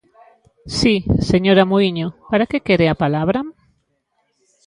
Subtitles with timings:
[0.77, 0.95] Si,
[1.31, 3.39] señora Muíño, ¿para que quere a palabra?